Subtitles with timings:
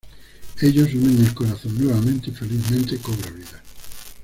[0.59, 3.61] Ellos unen el corazón nuevamente y felizmente cobra vida.